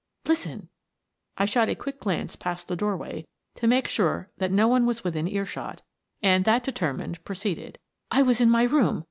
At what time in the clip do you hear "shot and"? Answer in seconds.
5.45-6.43